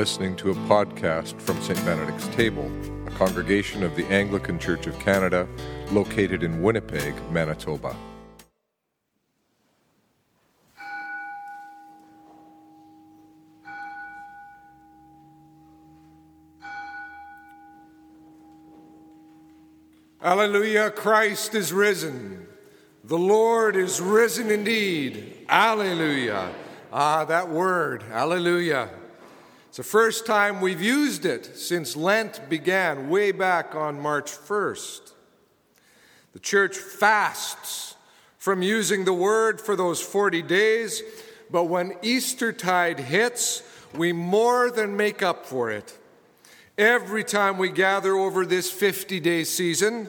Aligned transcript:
listening 0.00 0.34
to 0.34 0.50
a 0.50 0.54
podcast 0.66 1.38
from 1.42 1.60
St. 1.60 1.78
Benedict's 1.84 2.26
Table, 2.28 2.72
a 3.06 3.10
congregation 3.10 3.82
of 3.82 3.94
the 3.96 4.06
Anglican 4.06 4.58
Church 4.58 4.86
of 4.86 4.98
Canada 4.98 5.46
located 5.92 6.42
in 6.42 6.62
Winnipeg, 6.62 7.14
Manitoba. 7.30 7.94
Alleluia, 20.22 20.90
Christ 20.90 21.54
is 21.54 21.74
risen. 21.74 22.46
The 23.04 23.18
Lord 23.18 23.76
is 23.76 24.00
risen 24.00 24.50
indeed. 24.50 25.44
Alleluia. 25.46 26.54
Ah, 26.90 27.26
that 27.26 27.50
word, 27.50 28.02
Alleluia. 28.10 28.88
It's 29.70 29.76
the 29.76 29.84
first 29.84 30.26
time 30.26 30.60
we've 30.60 30.82
used 30.82 31.24
it 31.24 31.56
since 31.56 31.94
Lent 31.94 32.48
began, 32.48 33.08
way 33.08 33.30
back 33.30 33.76
on 33.76 34.00
March 34.00 34.32
1st. 34.32 35.12
The 36.32 36.40
church 36.40 36.76
fasts 36.76 37.94
from 38.36 38.62
using 38.62 39.04
the 39.04 39.12
word 39.12 39.60
for 39.60 39.76
those 39.76 40.00
40 40.00 40.42
days, 40.42 41.04
but 41.52 41.66
when 41.66 41.92
Eastertide 42.02 42.98
hits, 42.98 43.62
we 43.94 44.12
more 44.12 44.72
than 44.72 44.96
make 44.96 45.22
up 45.22 45.46
for 45.46 45.70
it. 45.70 45.96
Every 46.76 47.22
time 47.22 47.56
we 47.56 47.70
gather 47.70 48.16
over 48.16 48.44
this 48.44 48.72
50 48.72 49.20
day 49.20 49.44
season, 49.44 50.08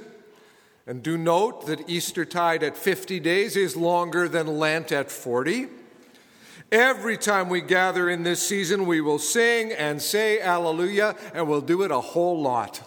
and 0.87 1.03
do 1.03 1.19
note 1.19 1.67
that 1.67 1.87
Eastertide 1.87 2.63
at 2.63 2.75
50 2.75 3.19
days 3.19 3.55
is 3.55 3.77
longer 3.77 4.27
than 4.27 4.57
Lent 4.57 4.91
at 4.91 5.11
40. 5.11 5.67
Every 6.71 7.17
time 7.17 7.49
we 7.49 7.59
gather 7.59 8.09
in 8.09 8.23
this 8.23 8.45
season, 8.45 8.85
we 8.85 9.01
will 9.01 9.19
sing 9.19 9.73
and 9.73 10.01
say 10.01 10.39
Alleluia, 10.39 11.17
and 11.33 11.49
we'll 11.49 11.59
do 11.59 11.81
it 11.81 11.91
a 11.91 11.99
whole 11.99 12.41
lot. 12.41 12.81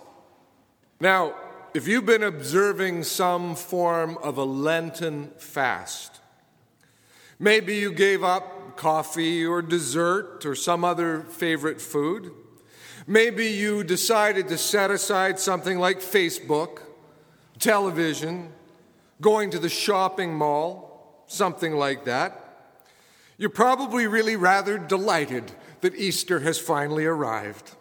Now, 1.01 1.35
if 1.75 1.87
you've 1.87 2.07
been 2.07 2.23
observing 2.23 3.03
some 3.03 3.55
form 3.55 4.17
of 4.23 4.39
a 4.39 4.45
Lenten 4.45 5.33
fast, 5.37 6.21
maybe 7.39 7.77
you 7.77 7.93
gave 7.93 8.25
up 8.25 8.77
coffee 8.77 9.45
or 9.45 9.61
dessert 9.61 10.47
or 10.47 10.55
some 10.55 10.83
other 10.83 11.21
favorite 11.21 11.81
food. 11.81 12.33
Maybe 13.07 13.49
you 13.49 13.85
decided 13.85 14.49
to 14.49 14.57
set 14.57 14.91
aside 14.91 15.39
something 15.39 15.79
like 15.79 15.99
Facebook, 15.99 16.79
television, 17.59 18.51
going 19.21 19.51
to 19.51 19.59
the 19.59 19.69
shopping 19.69 20.35
mall, 20.35 21.23
something 21.27 21.75
like 21.75 22.05
that. 22.05 22.44
You're 23.37 23.51
probably 23.51 24.07
really 24.07 24.37
rather 24.37 24.79
delighted 24.79 25.53
that 25.81 25.95
Easter 25.95 26.41
has 26.41 26.59
finally 26.59 27.05
arrived. 27.05 27.73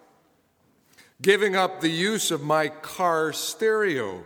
Giving 1.22 1.56
up 1.56 1.80
the 1.80 1.92
use 1.92 2.32
of 2.32 2.42
my 2.42 2.68
car 2.68 3.32
stereo 3.32 4.24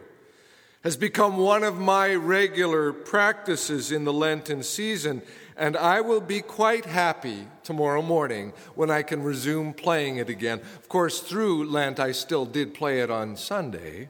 has 0.84 0.96
become 0.96 1.38
one 1.38 1.64
of 1.64 1.78
my 1.78 2.16
regular 2.16 2.94
practices 2.94 3.92
in 3.92 4.06
the 4.06 4.14
Lenten 4.14 4.64
season, 4.64 5.22
and 5.58 5.76
I 5.76 6.02
will 6.02 6.22
be 6.22 6.40
quite 6.40 6.86
happy 6.86 7.48
tomorrow 7.64 8.02
morning 8.02 8.54
when 8.74 8.90
I 8.90 9.02
can 9.04 9.22
resume 9.22 9.74
playing 9.74 10.18
it 10.18 10.30
again. 10.30 10.60
Of 10.78 10.88
course, 10.88 11.20
through 11.20 11.70
Lent, 11.70 12.00
I 12.00 12.14
still 12.14 12.46
did 12.46 12.74
play 12.74 13.02
it 13.02 13.12
on 13.12 13.36
Sunday. 13.36 14.10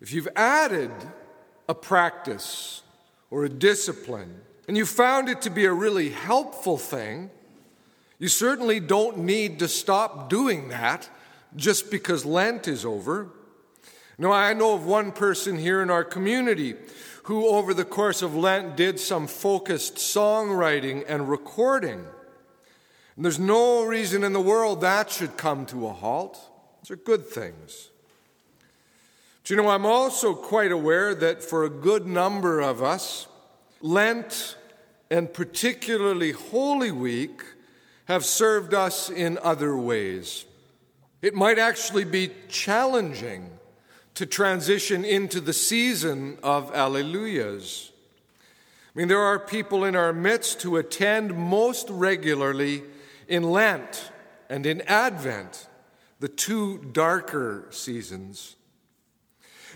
If 0.00 0.12
you've 0.12 0.28
added 0.36 0.90
a 1.68 1.74
practice 1.74 2.82
or 3.30 3.44
a 3.44 3.48
discipline 3.48 4.40
and 4.68 4.76
you 4.76 4.84
found 4.84 5.28
it 5.28 5.42
to 5.42 5.50
be 5.50 5.64
a 5.64 5.72
really 5.72 6.10
helpful 6.10 6.76
thing, 6.76 7.30
you 8.18 8.28
certainly 8.28 8.80
don't 8.80 9.18
need 9.18 9.58
to 9.60 9.68
stop 9.68 10.28
doing 10.28 10.68
that 10.68 11.08
just 11.54 11.90
because 11.90 12.24
Lent 12.24 12.66
is 12.66 12.84
over. 12.84 13.28
Now, 14.18 14.32
I 14.32 14.54
know 14.54 14.74
of 14.74 14.86
one 14.86 15.12
person 15.12 15.58
here 15.58 15.82
in 15.82 15.90
our 15.90 16.02
community 16.02 16.74
who, 17.24 17.46
over 17.46 17.74
the 17.74 17.84
course 17.84 18.22
of 18.22 18.34
Lent, 18.34 18.76
did 18.76 18.98
some 18.98 19.26
focused 19.26 19.96
songwriting 19.96 21.04
and 21.06 21.28
recording. 21.28 22.04
And 23.14 23.24
there's 23.24 23.38
no 23.38 23.84
reason 23.84 24.24
in 24.24 24.32
the 24.32 24.40
world 24.40 24.80
that 24.80 25.10
should 25.10 25.36
come 25.36 25.66
to 25.66 25.86
a 25.86 25.92
halt. 25.92 26.38
These 26.82 26.90
are 26.92 26.96
good 26.96 27.26
things. 27.26 27.90
But 29.46 29.50
you 29.50 29.62
know, 29.62 29.68
I'm 29.68 29.86
also 29.86 30.34
quite 30.34 30.72
aware 30.72 31.14
that 31.14 31.40
for 31.40 31.62
a 31.62 31.70
good 31.70 32.04
number 32.04 32.60
of 32.60 32.82
us, 32.82 33.28
Lent 33.80 34.56
and 35.08 35.32
particularly 35.32 36.32
Holy 36.32 36.90
Week 36.90 37.44
have 38.06 38.24
served 38.24 38.74
us 38.74 39.08
in 39.08 39.38
other 39.38 39.76
ways. 39.76 40.46
It 41.22 41.32
might 41.32 41.60
actually 41.60 42.02
be 42.02 42.32
challenging 42.48 43.50
to 44.14 44.26
transition 44.26 45.04
into 45.04 45.40
the 45.40 45.52
season 45.52 46.38
of 46.42 46.72
Alleluias. 46.72 47.90
I 48.40 48.98
mean, 48.98 49.06
there 49.06 49.22
are 49.22 49.38
people 49.38 49.84
in 49.84 49.94
our 49.94 50.12
midst 50.12 50.62
who 50.62 50.76
attend 50.76 51.36
most 51.36 51.88
regularly 51.88 52.82
in 53.28 53.44
Lent 53.44 54.10
and 54.50 54.66
in 54.66 54.80
Advent, 54.88 55.68
the 56.18 56.26
two 56.26 56.78
darker 56.90 57.68
seasons. 57.70 58.56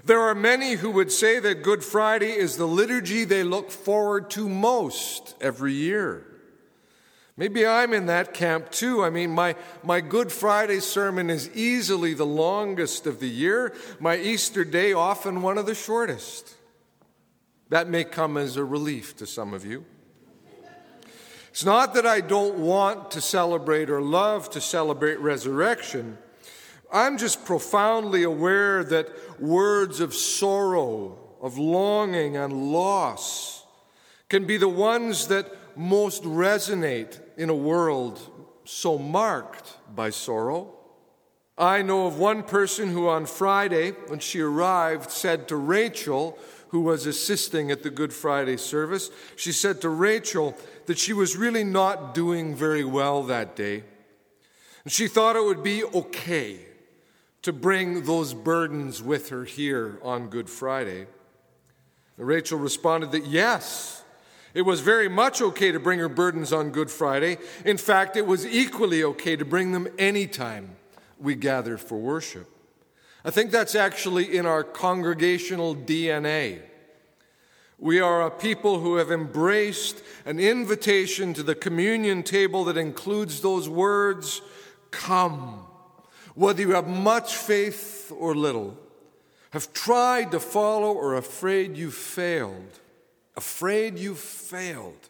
There 0.04 0.20
are 0.20 0.34
many 0.34 0.74
who 0.74 0.90
would 0.92 1.12
say 1.12 1.38
that 1.40 1.62
Good 1.62 1.84
Friday 1.84 2.32
is 2.32 2.56
the 2.56 2.66
liturgy 2.66 3.24
they 3.24 3.42
look 3.42 3.70
forward 3.70 4.30
to 4.30 4.48
most 4.48 5.34
every 5.40 5.72
year. 5.72 6.26
Maybe 7.36 7.66
I'm 7.66 7.94
in 7.94 8.06
that 8.06 8.34
camp 8.34 8.70
too. 8.70 9.02
I 9.02 9.10
mean, 9.10 9.30
my, 9.30 9.56
my 9.82 10.00
Good 10.00 10.30
Friday 10.30 10.80
sermon 10.80 11.30
is 11.30 11.48
easily 11.56 12.12
the 12.12 12.26
longest 12.26 13.06
of 13.06 13.18
the 13.18 13.28
year, 13.28 13.74
my 13.98 14.18
Easter 14.18 14.64
day 14.64 14.92
often 14.92 15.40
one 15.40 15.56
of 15.56 15.66
the 15.66 15.74
shortest. 15.74 16.54
That 17.70 17.88
may 17.88 18.04
come 18.04 18.36
as 18.36 18.56
a 18.56 18.64
relief 18.64 19.16
to 19.16 19.26
some 19.26 19.54
of 19.54 19.64
you. 19.64 19.84
It's 21.50 21.64
not 21.64 21.94
that 21.94 22.06
I 22.06 22.20
don't 22.20 22.58
want 22.58 23.10
to 23.12 23.20
celebrate 23.20 23.90
or 23.90 24.02
love 24.02 24.50
to 24.50 24.60
celebrate 24.60 25.18
resurrection. 25.18 26.18
I'm 26.92 27.18
just 27.18 27.44
profoundly 27.44 28.24
aware 28.24 28.82
that 28.84 29.40
words 29.40 30.00
of 30.00 30.14
sorrow, 30.14 31.18
of 31.40 31.56
longing, 31.56 32.36
and 32.36 32.72
loss 32.72 33.64
can 34.28 34.44
be 34.44 34.56
the 34.56 34.68
ones 34.68 35.28
that 35.28 35.46
most 35.76 36.24
resonate 36.24 37.20
in 37.36 37.48
a 37.48 37.54
world 37.54 38.20
so 38.64 38.98
marked 38.98 39.76
by 39.94 40.10
sorrow. 40.10 40.74
I 41.56 41.82
know 41.82 42.06
of 42.06 42.18
one 42.18 42.42
person 42.42 42.88
who 42.88 43.08
on 43.08 43.26
Friday, 43.26 43.90
when 44.08 44.18
she 44.18 44.40
arrived, 44.40 45.10
said 45.10 45.46
to 45.48 45.56
Rachel, 45.56 46.38
who 46.68 46.80
was 46.80 47.06
assisting 47.06 47.70
at 47.70 47.82
the 47.82 47.90
Good 47.90 48.12
Friday 48.12 48.56
service, 48.56 49.10
she 49.36 49.52
said 49.52 49.80
to 49.80 49.88
Rachel 49.88 50.56
that 50.86 50.98
she 50.98 51.12
was 51.12 51.36
really 51.36 51.64
not 51.64 52.14
doing 52.14 52.54
very 52.54 52.84
well 52.84 53.22
that 53.24 53.56
day. 53.56 53.84
And 54.84 54.92
she 54.92 55.06
thought 55.06 55.36
it 55.36 55.44
would 55.44 55.62
be 55.62 55.84
okay 55.84 56.69
to 57.42 57.52
bring 57.52 58.04
those 58.04 58.34
burdens 58.34 59.02
with 59.02 59.30
her 59.30 59.44
here 59.44 59.98
on 60.02 60.28
Good 60.28 60.50
Friday. 60.50 61.06
Rachel 62.16 62.58
responded 62.58 63.12
that 63.12 63.26
yes, 63.26 64.02
it 64.52 64.62
was 64.62 64.80
very 64.80 65.08
much 65.08 65.40
okay 65.40 65.72
to 65.72 65.80
bring 65.80 65.98
her 66.00 66.08
burdens 66.08 66.52
on 66.52 66.70
Good 66.70 66.90
Friday. 66.90 67.38
In 67.64 67.76
fact, 67.76 68.16
it 68.16 68.26
was 68.26 68.46
equally 68.46 69.02
okay 69.04 69.36
to 69.36 69.44
bring 69.44 69.72
them 69.72 69.88
anytime 69.98 70.76
we 71.18 71.34
gather 71.34 71.78
for 71.78 71.98
worship. 71.98 72.48
I 73.24 73.30
think 73.30 73.50
that's 73.50 73.74
actually 73.74 74.36
in 74.36 74.46
our 74.46 74.64
congregational 74.64 75.76
DNA. 75.76 76.62
We 77.78 78.00
are 78.00 78.26
a 78.26 78.30
people 78.30 78.80
who 78.80 78.96
have 78.96 79.10
embraced 79.10 80.02
an 80.26 80.38
invitation 80.38 81.32
to 81.34 81.42
the 81.42 81.54
communion 81.54 82.22
table 82.22 82.64
that 82.64 82.76
includes 82.76 83.40
those 83.40 83.68
words 83.68 84.42
Come, 84.90 85.66
whether 86.34 86.62
you 86.62 86.72
have 86.72 86.86
much 86.86 87.36
faith 87.36 88.12
or 88.16 88.34
little, 88.34 88.76
have 89.50 89.72
tried 89.72 90.30
to 90.30 90.40
follow 90.40 90.92
or 90.92 91.16
afraid 91.16 91.76
you 91.76 91.90
failed 91.90 92.80
afraid 93.40 93.98
you 93.98 94.14
failed. 94.14 95.08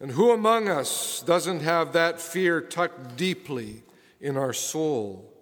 And 0.00 0.10
who 0.10 0.32
among 0.32 0.68
us 0.68 1.22
doesn't 1.22 1.60
have 1.60 1.92
that 1.92 2.20
fear 2.20 2.60
tucked 2.60 3.16
deeply 3.16 3.84
in 4.20 4.36
our 4.36 4.52
soul 4.52 5.32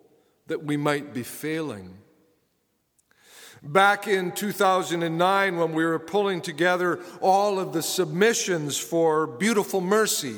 that 0.49 0.63
we 0.63 0.77
might 0.77 1.15
be 1.15 1.23
failing? 1.23 1.95
Back 3.63 4.07
in 4.07 4.33
2009, 4.33 5.57
when 5.57 5.73
we 5.73 5.85
were 5.85 5.99
pulling 5.99 6.43
together 6.43 7.01
all 7.21 7.59
of 7.59 7.73
the 7.73 7.83
submissions 7.83 8.77
for 8.77 9.27
Beautiful 9.27 9.81
Mercy, 9.81 10.37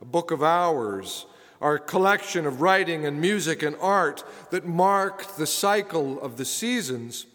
a 0.00 0.04
book 0.04 0.30
of 0.30 0.42
hours, 0.42 1.26
our 1.60 1.78
collection 1.78 2.46
of 2.46 2.60
writing 2.60 3.04
and 3.04 3.20
music 3.20 3.62
and 3.62 3.76
art 3.80 4.24
that 4.50 4.64
marked 4.66 5.36
the 5.36 5.46
cycle 5.46 6.20
of 6.20 6.36
the 6.36 6.44
seasons, 6.44 7.26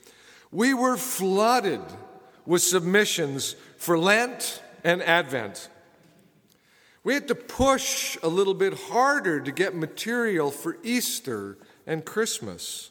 we 0.51 0.73
were 0.73 0.97
flooded 0.97 1.81
with 2.45 2.61
submissions 2.61 3.55
for 3.77 3.97
Lent 3.97 4.61
and 4.83 5.01
Advent. 5.03 5.69
We 7.03 7.13
had 7.13 7.27
to 7.27 7.35
push 7.35 8.17
a 8.23 8.27
little 8.27 8.55
bit 8.55 8.73
harder 8.73 9.39
to 9.39 9.51
get 9.51 9.75
material 9.75 10.49
for 10.49 10.77
Easter 10.81 11.57
and 11.85 12.03
Christmas. 12.03 12.89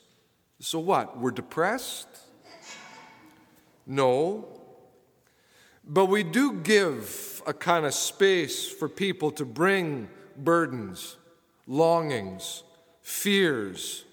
So 0.60 0.78
what? 0.78 1.19
We're 1.19 1.32
depressed? 1.32 2.06
No. 3.86 4.46
But 5.84 6.06
we 6.06 6.22
do 6.22 6.52
give 6.54 7.42
a 7.46 7.52
kind 7.52 7.84
of 7.84 7.92
space 7.92 8.69
for 8.69 8.88
people 8.88 9.31
to 9.32 9.44
bring 9.44 10.08
burdens, 10.36 11.16
longings, 11.66 12.62
fears, 13.02 14.05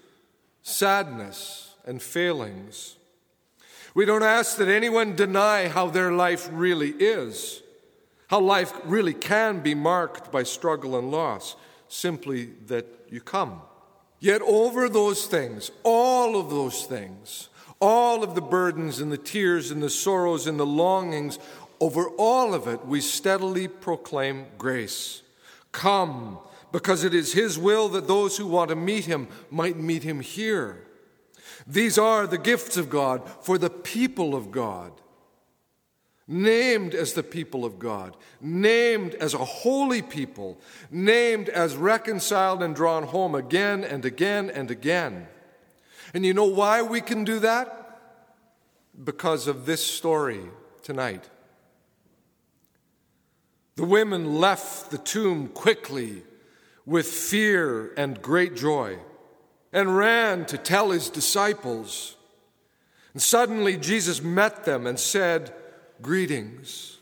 sadness, 0.62 1.74
and 1.84 2.00
failings. 2.00 2.96
We 3.94 4.04
don't 4.04 4.22
ask 4.22 4.56
that 4.56 4.68
anyone 4.68 5.16
deny 5.16 5.68
how 5.68 5.88
their 5.88 6.12
life 6.12 6.48
really 6.52 6.90
is, 6.90 7.62
how 8.28 8.40
life 8.40 8.72
really 8.84 9.14
can 9.14 9.60
be 9.60 9.74
marked 9.74 10.32
by 10.32 10.44
struggle 10.44 10.98
and 10.98 11.10
loss, 11.10 11.56
simply 11.88 12.46
that 12.66 12.86
you 13.10 13.20
come. 13.20 13.60
Yet, 14.18 14.40
over 14.42 14.88
those 14.88 15.26
things, 15.26 15.70
all 15.82 16.38
of 16.38 16.48
those 16.48 16.84
things, 16.86 17.48
all 17.80 18.22
of 18.22 18.36
the 18.36 18.40
burdens 18.40 19.00
and 19.00 19.10
the 19.10 19.18
tears 19.18 19.72
and 19.72 19.82
the 19.82 19.90
sorrows 19.90 20.46
and 20.46 20.58
the 20.58 20.64
longings, 20.64 21.38
over 21.80 22.06
all 22.10 22.54
of 22.54 22.68
it, 22.68 22.86
we 22.86 23.00
steadily 23.00 23.66
proclaim 23.66 24.46
grace. 24.56 25.22
Come, 25.72 26.38
because 26.72 27.04
it 27.04 27.14
is 27.14 27.34
His 27.34 27.58
will 27.58 27.88
that 27.90 28.08
those 28.08 28.38
who 28.38 28.46
want 28.46 28.70
to 28.70 28.76
meet 28.76 29.04
Him 29.04 29.28
might 29.50 29.76
meet 29.76 30.02
Him 30.02 30.20
here. 30.20 30.86
These 31.66 31.98
are 31.98 32.26
the 32.26 32.38
gifts 32.38 32.76
of 32.76 32.90
God 32.90 33.28
for 33.42 33.58
the 33.58 33.70
people 33.70 34.34
of 34.34 34.50
God, 34.50 34.92
named 36.26 36.94
as 36.94 37.12
the 37.12 37.22
people 37.22 37.64
of 37.64 37.78
God, 37.78 38.16
named 38.40 39.14
as 39.16 39.34
a 39.34 39.38
holy 39.38 40.02
people, 40.02 40.58
named 40.90 41.48
as 41.50 41.76
reconciled 41.76 42.62
and 42.62 42.74
drawn 42.74 43.04
home 43.04 43.34
again 43.34 43.84
and 43.84 44.04
again 44.04 44.50
and 44.50 44.70
again. 44.70 45.28
And 46.14 46.24
you 46.26 46.34
know 46.34 46.46
why 46.46 46.82
we 46.82 47.00
can 47.00 47.24
do 47.24 47.38
that? 47.40 47.78
Because 49.04 49.46
of 49.46 49.66
this 49.66 49.84
story 49.84 50.42
tonight. 50.82 51.28
The 53.76 53.84
women 53.84 54.38
left 54.38 54.90
the 54.90 54.98
tomb 54.98 55.48
quickly 55.48 56.22
with 56.84 57.06
fear 57.06 57.92
and 57.96 58.20
great 58.20 58.56
joy 58.56 58.98
and 59.72 59.96
ran 59.96 60.44
to 60.46 60.58
tell 60.58 60.90
his 60.90 61.08
disciples. 61.08 62.16
And 63.12 63.22
suddenly 63.22 63.76
Jesus 63.76 64.22
met 64.22 64.64
them 64.64 64.86
and 64.86 64.98
said, 64.98 65.52
Greetings. 66.00 66.98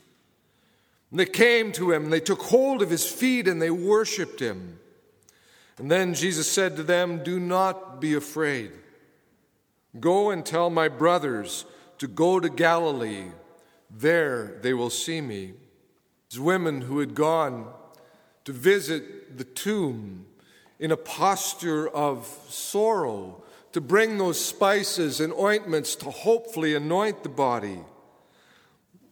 And 1.10 1.18
they 1.18 1.26
came 1.26 1.72
to 1.72 1.90
him, 1.90 2.04
and 2.04 2.12
they 2.12 2.20
took 2.20 2.42
hold 2.42 2.82
of 2.82 2.90
his 2.90 3.10
feet, 3.10 3.48
and 3.48 3.60
they 3.60 3.70
worshiped 3.70 4.40
him. 4.40 4.78
And 5.78 5.90
then 5.90 6.14
Jesus 6.14 6.50
said 6.50 6.76
to 6.76 6.82
them, 6.82 7.22
Do 7.24 7.40
not 7.40 8.00
be 8.00 8.14
afraid. 8.14 8.72
Go 9.98 10.30
and 10.30 10.44
tell 10.44 10.70
my 10.70 10.88
brothers 10.88 11.64
to 11.98 12.06
go 12.06 12.38
to 12.38 12.48
Galilee. 12.48 13.26
There 13.90 14.58
they 14.62 14.72
will 14.72 14.90
see 14.90 15.20
me. 15.20 15.54
These 16.30 16.38
women 16.38 16.82
who 16.82 17.00
had 17.00 17.14
gone 17.14 17.66
to 18.44 18.52
visit 18.52 19.36
the 19.38 19.44
tomb 19.44 20.26
in 20.78 20.90
a 20.90 20.96
posture 20.96 21.88
of 21.88 22.26
sorrow, 22.48 23.42
to 23.72 23.80
bring 23.80 24.18
those 24.18 24.42
spices 24.42 25.20
and 25.20 25.32
ointments 25.34 25.94
to 25.94 26.10
hopefully 26.10 26.74
anoint 26.74 27.22
the 27.22 27.28
body. 27.28 27.80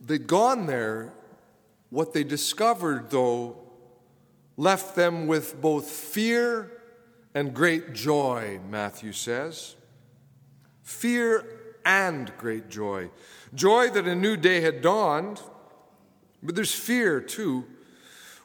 They'd 0.01 0.27
gone 0.27 0.67
there. 0.67 1.13
What 1.91 2.13
they 2.13 2.25
discovered, 2.25 3.11
though, 3.11 3.57
left 4.57 4.97
them 4.97 5.27
with 5.27 5.61
both 5.61 5.89
fear 5.89 6.73
and 7.35 7.55
great 7.55 7.95
joy, 7.95 8.61
Matthew 8.69 9.13
says. 9.13 9.77
Fear 10.83 11.45
and 11.85 12.33
great 12.39 12.69
joy. 12.69 13.11
Joy 13.55 13.91
that 13.91 14.07
a 14.07 14.15
new 14.15 14.37
day 14.37 14.61
had 14.61 14.83
dawned, 14.83 15.41
but 16.43 16.55
there's 16.55 16.75
fear 16.75 17.21
too 17.21 17.65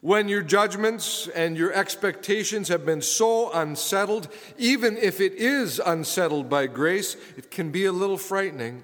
when 0.03 0.27
your 0.27 0.41
judgments 0.41 1.29
and 1.29 1.55
your 1.55 1.71
expectations 1.71 2.67
have 2.67 2.85
been 2.85 3.01
so 3.01 3.49
unsettled, 3.53 4.27
even 4.57 4.97
if 4.97 5.21
it 5.21 5.31
is 5.35 5.79
unsettled 5.79 6.49
by 6.49 6.67
grace, 6.67 7.15
it 7.37 7.49
can 7.49 7.71
be 7.71 7.85
a 7.85 7.91
little 7.93 8.17
frightening. 8.17 8.83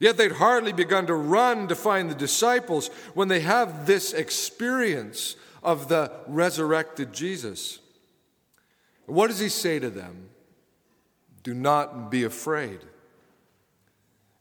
Yet 0.00 0.16
they'd 0.16 0.32
hardly 0.32 0.72
begun 0.72 1.06
to 1.06 1.14
run 1.14 1.68
to 1.68 1.76
find 1.76 2.10
the 2.10 2.16
disciples 2.16 2.88
when 3.14 3.28
they 3.28 3.38
have 3.40 3.86
this 3.86 4.12
experience 4.12 5.36
of 5.62 5.86
the 5.86 6.10
resurrected 6.26 7.12
Jesus. 7.12 7.78
What 9.06 9.28
does 9.28 9.38
he 9.38 9.48
say 9.48 9.78
to 9.78 9.88
them? 9.88 10.30
Do 11.44 11.54
not 11.54 12.10
be 12.10 12.24
afraid. 12.24 12.80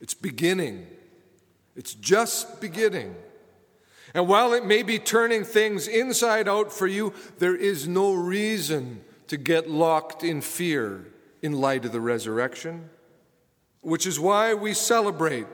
It's 0.01 0.15
beginning, 0.15 0.87
it's 1.75 1.93
just 1.93 2.59
beginning. 2.59 3.13
And 4.13 4.27
while 4.27 4.53
it 4.53 4.65
may 4.65 4.83
be 4.83 4.99
turning 4.99 5.43
things 5.43 5.87
inside 5.87 6.47
out 6.47 6.71
for 6.71 6.87
you, 6.87 7.13
there 7.37 7.55
is 7.55 7.87
no 7.87 8.13
reason 8.13 9.01
to 9.27 9.37
get 9.37 9.69
locked 9.69 10.23
in 10.23 10.41
fear 10.41 11.05
in 11.41 11.53
light 11.53 11.85
of 11.85 11.91
the 11.91 12.01
resurrection, 12.01 12.89
which 13.81 14.05
is 14.05 14.19
why 14.19 14.53
we 14.53 14.73
celebrate 14.73 15.45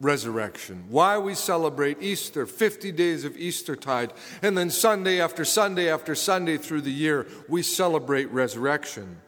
resurrection, 0.00 0.84
why 0.88 1.18
we 1.18 1.34
celebrate 1.34 2.02
Easter, 2.02 2.46
50 2.46 2.90
days 2.92 3.24
of 3.24 3.36
Eastertide, 3.36 4.12
and 4.40 4.56
then 4.56 4.70
Sunday 4.70 5.20
after 5.20 5.44
Sunday 5.44 5.90
after 5.90 6.14
Sunday 6.14 6.56
through 6.56 6.80
the 6.80 6.90
year, 6.90 7.26
we 7.48 7.62
celebrate 7.62 8.30
resurrection. 8.30 9.18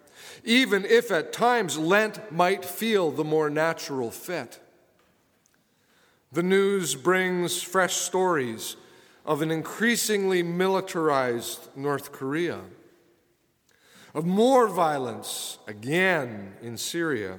Even 0.45 0.85
if 0.87 1.11
at 1.11 1.33
times 1.33 1.77
Lent 1.77 2.33
might 2.33 2.65
feel 2.65 3.11
the 3.11 3.25
more 3.25 3.51
natural 3.51 4.11
fit. 4.11 4.59
The 6.33 6.43
news 6.43 6.95
brings 6.95 7.63
fresh 7.63 7.95
stories 7.95 8.77
of 9.27 9.43
an 9.43 9.51
increasingly 9.51 10.43
militarized 10.43 11.69
North 11.77 12.11
Korea, 12.11 12.61
of 14.15 14.25
more 14.25 14.67
violence 14.67 15.59
again 15.67 16.55
in 16.63 16.79
Syria, 16.79 17.39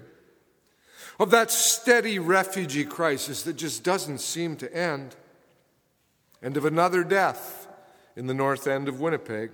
of 1.19 1.31
that 1.31 1.50
steady 1.50 2.19
refugee 2.19 2.86
crisis 2.86 3.42
that 3.44 3.56
just 3.56 3.84
doesn't 3.84 4.19
seem 4.19 4.56
to 4.57 4.72
end, 4.72 5.16
and 6.44 6.56
of 6.56 6.63
another 6.63 7.03
death 7.03 7.67
in 8.15 8.27
the 8.27 8.34
north 8.36 8.67
end 8.67 8.88
of 8.88 9.00
Winnipeg. 9.00 9.51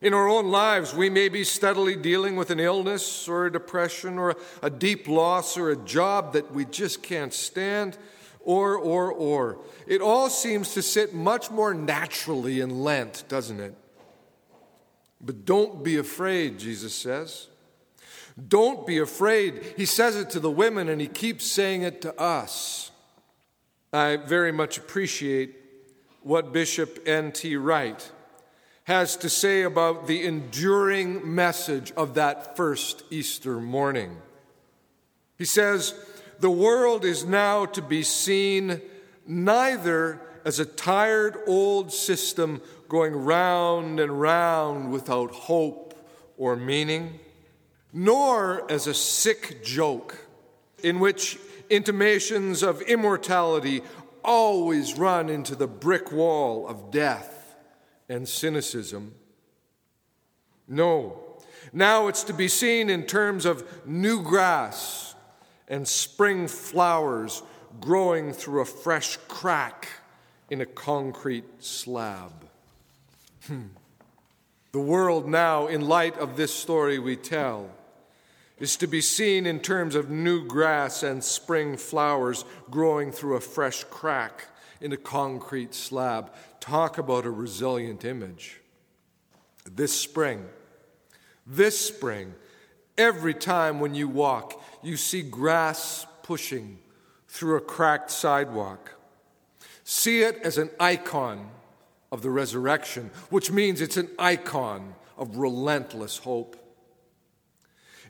In 0.00 0.14
our 0.14 0.28
own 0.28 0.52
lives, 0.52 0.94
we 0.94 1.10
may 1.10 1.28
be 1.28 1.42
steadily 1.42 1.96
dealing 1.96 2.36
with 2.36 2.50
an 2.50 2.60
illness 2.60 3.28
or 3.28 3.46
a 3.46 3.52
depression 3.52 4.18
or 4.18 4.36
a 4.62 4.70
deep 4.70 5.08
loss 5.08 5.56
or 5.56 5.70
a 5.70 5.76
job 5.76 6.32
that 6.34 6.52
we 6.52 6.64
just 6.64 7.02
can't 7.02 7.34
stand 7.34 7.98
or, 8.44 8.76
or, 8.76 9.12
or. 9.12 9.58
It 9.86 10.00
all 10.00 10.28
seems 10.28 10.74
to 10.74 10.82
sit 10.82 11.14
much 11.14 11.50
more 11.50 11.74
naturally 11.74 12.60
in 12.60 12.82
Lent, 12.82 13.24
doesn't 13.28 13.60
it? 13.60 13.74
But 15.20 15.44
don't 15.44 15.84
be 15.84 15.96
afraid, 15.98 16.58
Jesus 16.58 16.94
says. 16.94 17.48
Don't 18.48 18.86
be 18.86 18.98
afraid. 18.98 19.74
He 19.76 19.86
says 19.86 20.16
it 20.16 20.30
to 20.30 20.40
the 20.40 20.50
women 20.50 20.88
and 20.88 21.00
he 21.00 21.06
keeps 21.06 21.46
saying 21.46 21.82
it 21.82 22.00
to 22.02 22.18
us. 22.20 22.90
I 23.92 24.16
very 24.16 24.52
much 24.52 24.78
appreciate 24.78 25.56
what 26.22 26.52
Bishop 26.52 27.00
N.T. 27.06 27.56
Wright 27.56 28.10
has 28.84 29.16
to 29.18 29.28
say 29.28 29.62
about 29.62 30.06
the 30.06 30.24
enduring 30.24 31.34
message 31.34 31.92
of 31.92 32.14
that 32.14 32.56
first 32.56 33.04
Easter 33.10 33.60
morning. 33.60 34.16
He 35.38 35.44
says, 35.44 35.94
the 36.42 36.50
world 36.50 37.04
is 37.04 37.24
now 37.24 37.64
to 37.64 37.80
be 37.80 38.02
seen 38.02 38.80
neither 39.24 40.20
as 40.44 40.58
a 40.58 40.66
tired 40.66 41.38
old 41.46 41.92
system 41.92 42.60
going 42.88 43.14
round 43.14 44.00
and 44.00 44.20
round 44.20 44.90
without 44.90 45.30
hope 45.30 45.94
or 46.36 46.56
meaning, 46.56 47.20
nor 47.92 48.68
as 48.68 48.88
a 48.88 48.92
sick 48.92 49.62
joke 49.62 50.18
in 50.82 50.98
which 50.98 51.38
intimations 51.70 52.64
of 52.64 52.82
immortality 52.82 53.80
always 54.24 54.98
run 54.98 55.28
into 55.28 55.54
the 55.54 55.68
brick 55.68 56.10
wall 56.10 56.66
of 56.66 56.90
death 56.90 57.54
and 58.08 58.28
cynicism. 58.28 59.14
No, 60.66 61.38
now 61.72 62.08
it's 62.08 62.24
to 62.24 62.32
be 62.32 62.48
seen 62.48 62.90
in 62.90 63.04
terms 63.06 63.46
of 63.46 63.64
new 63.86 64.24
grass 64.24 65.11
and 65.72 65.88
spring 65.88 66.46
flowers 66.46 67.42
growing 67.80 68.34
through 68.34 68.60
a 68.60 68.66
fresh 68.66 69.16
crack 69.26 69.88
in 70.50 70.60
a 70.60 70.66
concrete 70.66 71.46
slab. 71.60 72.30
Hmm. 73.46 73.68
The 74.72 74.80
world 74.80 75.26
now, 75.26 75.68
in 75.68 75.80
light 75.80 76.18
of 76.18 76.36
this 76.36 76.52
story 76.52 76.98
we 76.98 77.16
tell, 77.16 77.70
is 78.58 78.76
to 78.76 78.86
be 78.86 79.00
seen 79.00 79.46
in 79.46 79.60
terms 79.60 79.94
of 79.94 80.10
new 80.10 80.46
grass 80.46 81.02
and 81.02 81.24
spring 81.24 81.78
flowers 81.78 82.44
growing 82.70 83.10
through 83.10 83.36
a 83.36 83.40
fresh 83.40 83.82
crack 83.84 84.48
in 84.82 84.92
a 84.92 84.98
concrete 84.98 85.74
slab. 85.74 86.32
Talk 86.60 86.98
about 86.98 87.24
a 87.24 87.30
resilient 87.30 88.04
image. 88.04 88.60
This 89.64 89.98
spring, 89.98 90.44
this 91.46 91.78
spring, 91.78 92.34
every 92.96 93.34
time 93.34 93.80
when 93.80 93.94
you 93.94 94.08
walk, 94.08 94.62
you 94.82 94.96
see 94.96 95.22
grass 95.22 96.06
pushing 96.22 96.78
through 97.28 97.56
a 97.56 97.60
cracked 97.60 98.10
sidewalk. 98.10 98.94
See 99.84 100.22
it 100.22 100.38
as 100.42 100.58
an 100.58 100.70
icon 100.78 101.50
of 102.10 102.22
the 102.22 102.30
resurrection, 102.30 103.10
which 103.30 103.50
means 103.50 103.80
it's 103.80 103.96
an 103.96 104.10
icon 104.18 104.94
of 105.16 105.36
relentless 105.36 106.18
hope. 106.18 106.56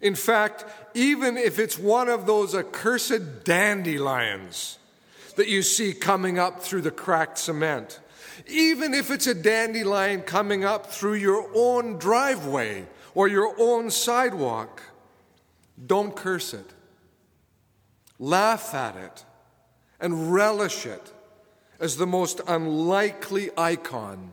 In 0.00 0.16
fact, 0.16 0.64
even 0.94 1.36
if 1.36 1.60
it's 1.60 1.78
one 1.78 2.08
of 2.08 2.26
those 2.26 2.54
accursed 2.54 3.44
dandelions 3.44 4.78
that 5.36 5.48
you 5.48 5.62
see 5.62 5.94
coming 5.94 6.38
up 6.38 6.60
through 6.60 6.82
the 6.82 6.90
cracked 6.90 7.38
cement, 7.38 8.00
even 8.48 8.92
if 8.94 9.10
it's 9.10 9.28
a 9.28 9.34
dandelion 9.34 10.22
coming 10.22 10.64
up 10.64 10.86
through 10.86 11.14
your 11.14 11.48
own 11.54 11.98
driveway 11.98 12.84
or 13.14 13.28
your 13.28 13.54
own 13.58 13.90
sidewalk, 13.90 14.82
don't 15.86 16.14
curse 16.14 16.54
it. 16.54 16.72
Laugh 18.18 18.74
at 18.74 18.96
it 18.96 19.24
and 20.00 20.32
relish 20.32 20.86
it 20.86 21.12
as 21.80 21.96
the 21.96 22.06
most 22.06 22.40
unlikely 22.46 23.50
icon 23.56 24.32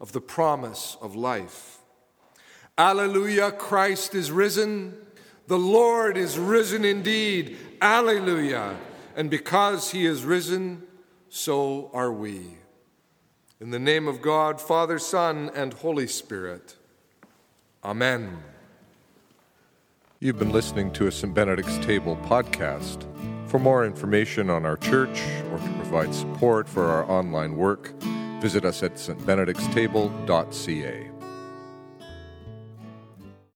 of 0.00 0.12
the 0.12 0.20
promise 0.20 0.96
of 1.00 1.14
life. 1.14 1.78
Alleluia, 2.76 3.52
Christ 3.52 4.14
is 4.14 4.32
risen. 4.32 4.96
The 5.46 5.58
Lord 5.58 6.16
is 6.16 6.38
risen 6.38 6.84
indeed. 6.84 7.58
Alleluia. 7.82 8.76
And 9.14 9.30
because 9.30 9.90
he 9.90 10.06
is 10.06 10.24
risen, 10.24 10.82
so 11.28 11.90
are 11.92 12.12
we. 12.12 12.56
In 13.60 13.70
the 13.70 13.78
name 13.78 14.08
of 14.08 14.22
God, 14.22 14.60
Father, 14.60 14.98
Son, 14.98 15.50
and 15.54 15.74
Holy 15.74 16.06
Spirit. 16.06 16.76
Amen. 17.82 18.42
You've 20.18 20.38
been 20.38 20.52
listening 20.52 20.92
to 20.92 21.06
a 21.06 21.12
St. 21.12 21.32
Benedict's 21.32 21.78
Table 21.78 22.16
podcast. 22.24 23.06
For 23.48 23.58
more 23.58 23.86
information 23.86 24.50
on 24.50 24.66
our 24.66 24.76
church 24.76 25.22
or 25.50 25.56
to 25.56 25.72
provide 25.76 26.14
support 26.14 26.68
for 26.68 26.84
our 26.84 27.10
online 27.10 27.56
work, 27.56 27.94
visit 28.40 28.66
us 28.66 28.82
at 28.82 28.96
stbenedictstable.ca. 28.96 31.09